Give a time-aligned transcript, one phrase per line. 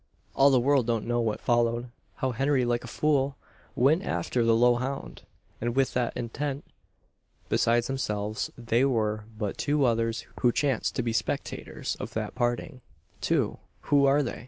[0.35, 3.37] "All the world don't know what followed: how Henry, like a fool,
[3.75, 5.21] went after the low hound,
[5.61, 6.65] and with what intent.
[7.49, 12.81] Besides themselves, there were but two others who chanced to be spectators of that parting."
[13.21, 14.39] "Two who were they?"